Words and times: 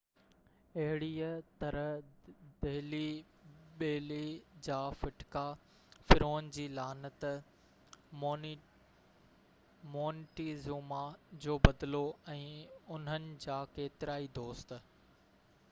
اهڙيءَ 0.83 1.25
طرح 1.63 1.89
دهلي 2.61 3.09
بيلي 3.81 4.25
جا 4.67 4.77
ڦٽڪا 5.01 5.43
فرعون 6.07 6.47
جي 6.55 6.65
لعنت 6.79 7.25
مونٽيزوما 9.97 11.03
جو 11.45 11.59
بدلو 11.67 12.01
۽ 12.37 12.41
انهن 12.97 13.29
جا 13.45 13.59
ڪيترائي 13.77 14.27
دوست 14.41 14.75